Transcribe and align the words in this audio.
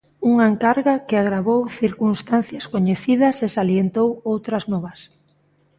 Unha 0.29 0.45
encarga 0.51 0.93
que 1.07 1.15
agravou 1.17 1.61
"circunstancias 1.81 2.65
coñecidas 2.73 3.35
e 3.45 3.47
salientou 3.57 4.09
outras 4.31 4.63
novas". 4.71 4.99